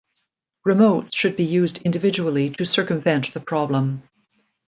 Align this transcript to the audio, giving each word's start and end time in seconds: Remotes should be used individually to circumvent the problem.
Remotes 0.67 1.13
should 1.15 1.35
be 1.35 1.43
used 1.43 1.83
individually 1.83 2.49
to 2.49 2.65
circumvent 2.65 3.31
the 3.35 3.39
problem. 3.39 4.01